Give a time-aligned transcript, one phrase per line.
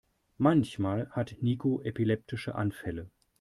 [0.39, 3.11] Manchmal hat Niko epileptische Anfälle.